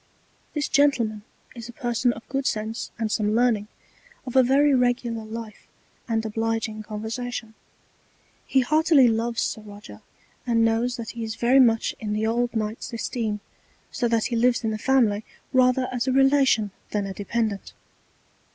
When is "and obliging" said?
6.07-6.81